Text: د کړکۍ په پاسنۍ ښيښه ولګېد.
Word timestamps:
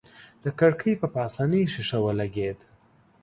د 0.43 0.45
کړکۍ 0.59 0.93
په 1.01 1.07
پاسنۍ 1.15 1.63
ښيښه 1.73 1.99
ولګېد. 2.05 2.59